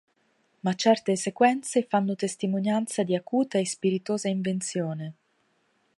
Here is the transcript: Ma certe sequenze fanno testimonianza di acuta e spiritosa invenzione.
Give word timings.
Ma 0.63 0.73
certe 0.73 1.15
sequenze 1.15 1.83
fanno 1.85 2.15
testimonianza 2.15 3.03
di 3.03 3.13
acuta 3.13 3.59
e 3.59 3.67
spiritosa 3.67 4.29
invenzione. 4.29 5.13